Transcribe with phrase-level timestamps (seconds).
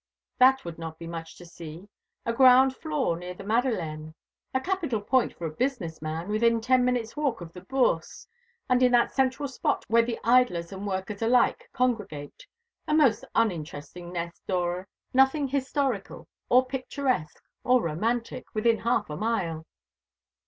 [0.39, 1.87] "That would not be much to see.
[2.25, 4.15] A ground floor near the Madeleine.
[4.51, 8.27] A capital point for a business man; within ten minutes' walk of the Bourse,
[8.67, 12.47] and in that central spot where the idlers and the workers alike congregate.
[12.87, 19.67] A most uninteresting nest, Dora; nothing historical, or picturesque, or romantic, within half a mile."